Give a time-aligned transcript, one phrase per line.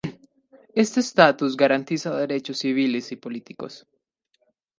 [0.73, 3.85] Este estatus garantizaba derechos civiles y políticos.